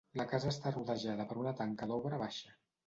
[0.19, 2.61] La casa està rodejada per una tanca d'obra baixa.